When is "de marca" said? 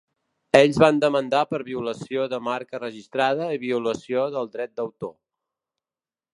2.33-2.81